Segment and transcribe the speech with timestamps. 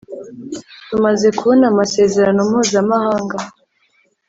[0.87, 3.37] Tumaze kubona Amasezerano Mpuzamahanga